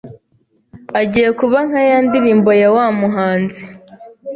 Agiye 1.01 1.29
kuba 1.39 1.57
nka 1.67 1.81
ya 1.89 1.99
ndirimbo 2.05 2.51
yaw 2.61 2.77
a 2.87 2.87
muhanzi 2.99 3.61